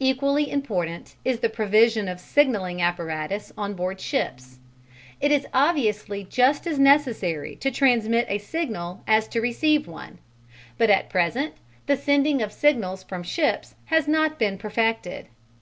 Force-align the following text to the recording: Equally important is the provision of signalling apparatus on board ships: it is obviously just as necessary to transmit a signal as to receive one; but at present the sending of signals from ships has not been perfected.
Equally 0.00 0.50
important 0.50 1.16
is 1.22 1.40
the 1.40 1.50
provision 1.50 2.08
of 2.08 2.18
signalling 2.18 2.80
apparatus 2.80 3.52
on 3.58 3.74
board 3.74 4.00
ships: 4.00 4.58
it 5.20 5.30
is 5.30 5.46
obviously 5.52 6.24
just 6.24 6.66
as 6.66 6.78
necessary 6.78 7.54
to 7.56 7.70
transmit 7.70 8.24
a 8.30 8.38
signal 8.38 9.02
as 9.06 9.28
to 9.28 9.42
receive 9.42 9.86
one; 9.86 10.16
but 10.78 10.88
at 10.88 11.10
present 11.10 11.56
the 11.84 11.96
sending 11.98 12.40
of 12.40 12.52
signals 12.54 13.02
from 13.02 13.22
ships 13.22 13.74
has 13.84 14.08
not 14.08 14.38
been 14.38 14.56
perfected. 14.56 15.26